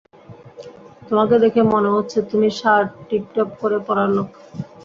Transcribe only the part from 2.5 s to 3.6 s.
shirt tiptop